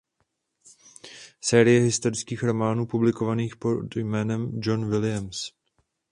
Série 1.41 1.81
historických 1.81 2.43
románů 2.43 2.85
publikovaných 2.85 3.55
pod 3.55 3.95
jménem 3.95 4.51
Jon 4.61 4.89
Williams. 4.89 5.51